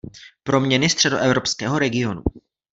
[0.43, 2.23] Proměny středoevropského regionu.